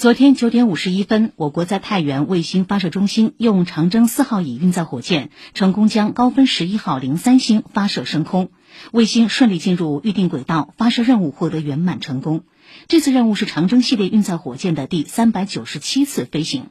[0.00, 8.50] 昨天九点五十一分我国在太原卫星发射中心用长征四号乙运载火箭成功将高分十一号零三星发射升空。
[8.92, 12.44] 卫星顺利进入预定轨道发射任务获得圆满成功。
[12.88, 16.70] 这次任务是长征系列运载火箭的第三百九十七次飞行。